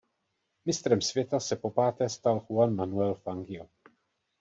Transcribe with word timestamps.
Mistrem 0.65 1.01
světa 1.01 1.39
se 1.39 1.55
popáté 1.55 2.09
stal 2.09 2.39
Juan 2.49 2.75
Manuel 2.75 3.13
Fangio. 3.15 3.67